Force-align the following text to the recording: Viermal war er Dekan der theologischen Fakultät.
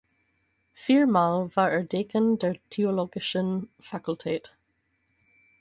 Viermal 0.73 1.55
war 1.55 1.69
er 1.69 1.83
Dekan 1.83 2.39
der 2.39 2.55
theologischen 2.71 3.69
Fakultät. 3.79 4.55